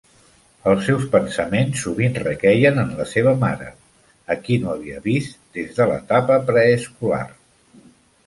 [0.69, 3.67] Els seus pensaments sovint requeien en la seva mare,
[4.35, 7.23] a qui no havia vist des de l'etapa preescolar.